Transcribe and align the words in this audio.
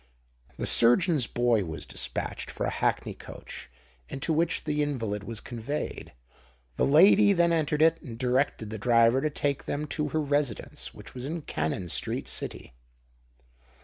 The 0.57 0.65
surgeon's 0.65 1.27
boy 1.27 1.63
was 1.63 1.85
despatched 1.85 2.49
for 2.49 2.65
a 2.65 2.71
hackney 2.71 3.13
coach, 3.13 3.69
into 4.09 4.33
which 4.33 4.63
the 4.63 4.81
invalid 4.81 5.23
was 5.23 5.39
conveyed. 5.39 6.13
The 6.77 6.87
lady 6.87 7.33
then 7.33 7.53
entered 7.53 7.83
it, 7.83 8.01
and 8.01 8.17
directed 8.17 8.71
the 8.71 8.79
driver 8.79 9.21
to 9.21 9.29
take 9.29 9.65
them 9.67 9.85
to 9.93 10.07
her 10.07 10.19
residence, 10.21 10.91
which 10.91 11.13
was 11.13 11.25
in 11.25 11.43
Cannon 11.43 11.87
Street, 11.87 12.27
City. 12.27 12.73